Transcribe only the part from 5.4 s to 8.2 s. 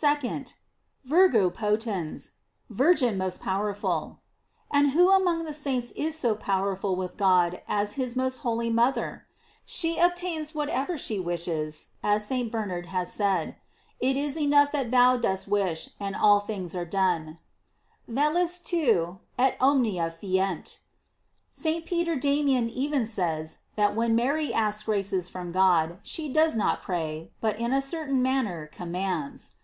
the saints is so powerful with God as his